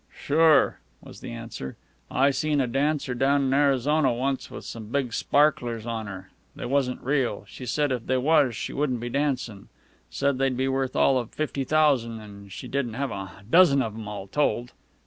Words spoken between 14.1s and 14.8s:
told."